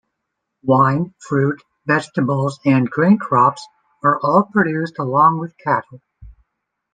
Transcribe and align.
Wine, 0.63 1.13
fruit, 1.19 1.61
vegetables 1.85 2.59
and 2.65 2.89
grain 2.89 3.19
crops 3.19 3.67
are 4.03 4.19
all 4.23 4.45
produced 4.51 4.97
along 4.97 5.37
with 5.39 5.55
cattle. 5.59 6.01